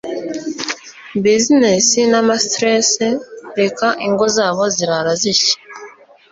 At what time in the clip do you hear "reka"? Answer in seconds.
3.59-3.87